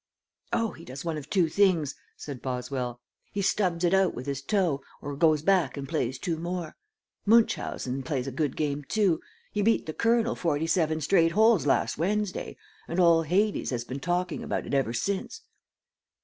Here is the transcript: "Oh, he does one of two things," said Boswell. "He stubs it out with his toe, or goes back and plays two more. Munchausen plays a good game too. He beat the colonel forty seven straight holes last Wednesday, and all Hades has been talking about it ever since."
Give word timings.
"Oh, 0.51 0.71
he 0.71 0.83
does 0.83 1.05
one 1.05 1.15
of 1.15 1.29
two 1.29 1.47
things," 1.47 1.93
said 2.17 2.41
Boswell. 2.41 2.99
"He 3.31 3.43
stubs 3.43 3.83
it 3.83 3.93
out 3.93 4.15
with 4.15 4.25
his 4.25 4.41
toe, 4.41 4.81
or 4.99 5.15
goes 5.15 5.43
back 5.43 5.77
and 5.77 5.87
plays 5.87 6.17
two 6.17 6.37
more. 6.39 6.75
Munchausen 7.23 8.01
plays 8.01 8.25
a 8.25 8.31
good 8.31 8.55
game 8.57 8.83
too. 8.83 9.19
He 9.51 9.61
beat 9.61 9.85
the 9.85 9.93
colonel 9.93 10.33
forty 10.33 10.65
seven 10.65 11.01
straight 11.01 11.33
holes 11.33 11.67
last 11.67 11.99
Wednesday, 11.99 12.57
and 12.87 12.99
all 12.99 13.21
Hades 13.21 13.69
has 13.69 13.83
been 13.83 13.99
talking 13.99 14.41
about 14.43 14.65
it 14.65 14.73
ever 14.73 14.91
since." 14.91 15.41